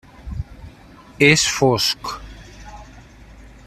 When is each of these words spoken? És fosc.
És 1.27 1.45
fosc. 1.57 2.13